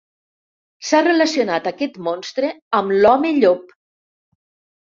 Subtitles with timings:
[0.87, 2.51] S'ha relacionat aquest monstre
[2.81, 3.79] amb l'home llop.